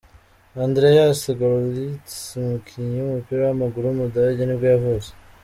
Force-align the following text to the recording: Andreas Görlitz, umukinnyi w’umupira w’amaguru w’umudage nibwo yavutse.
Andreas 0.65 1.19
Görlitz, 1.39 2.15
umukinnyi 2.41 2.97
w’umupira 2.99 3.39
w’amaguru 3.43 3.83
w’umudage 3.87 4.41
nibwo 4.45 4.67
yavutse. 4.73 5.11